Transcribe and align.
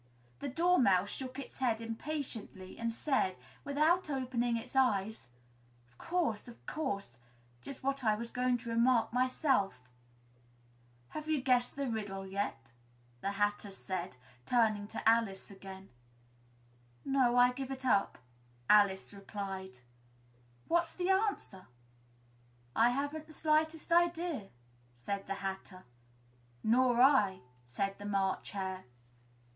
The 0.39 0.49
Dormouse 0.49 1.11
shook 1.11 1.37
its 1.37 1.59
head 1.59 1.79
impatiently 1.79 2.75
and 2.79 2.91
said, 2.91 3.37
without 3.63 4.09
opening 4.09 4.57
its 4.57 4.75
eyes, 4.75 5.27
"Of 5.91 5.99
course, 5.99 6.47
of 6.47 6.65
course; 6.65 7.19
just 7.61 7.83
what 7.83 8.03
I 8.03 8.15
was 8.15 8.31
going 8.31 8.57
to 8.57 8.71
remark 8.71 9.13
myself." 9.13 9.79
"Have 11.09 11.27
you 11.29 11.39
guessed 11.39 11.75
the 11.75 11.87
riddle 11.87 12.25
yet?" 12.25 12.71
the 13.19 13.33
Hatter 13.33 13.69
said, 13.69 14.15
turning 14.47 14.87
to 14.87 15.07
Alice 15.07 15.51
again. 15.51 15.89
"No, 17.05 17.37
I 17.37 17.51
give 17.51 17.69
it 17.69 17.85
up," 17.85 18.17
Alice 18.67 19.13
replied. 19.13 19.81
"What's 20.67 20.95
the 20.95 21.11
answer?" 21.11 21.67
"I 22.75 22.89
haven't 22.89 23.27
the 23.27 23.33
slightest 23.33 23.91
idea," 23.91 24.49
said 24.95 25.27
the 25.27 25.35
Hatter. 25.45 25.83
"Nor 26.63 26.99
I," 26.99 27.41
said 27.67 27.99
the 27.99 28.05
March 28.05 28.49
Hare. 28.49 28.85